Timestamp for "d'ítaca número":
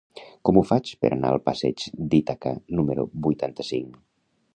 2.13-3.05